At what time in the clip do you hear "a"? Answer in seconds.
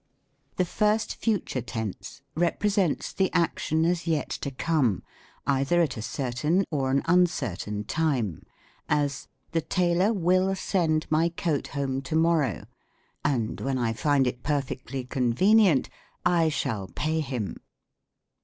5.95-6.01